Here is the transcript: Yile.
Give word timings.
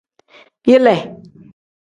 Yile. 0.67 0.95